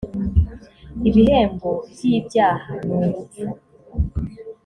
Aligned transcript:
ibihembo 1.07 1.71
by 1.91 2.01
‘ibyaha 2.17 2.71
ni 2.85 2.93
urupfu. 3.05 3.41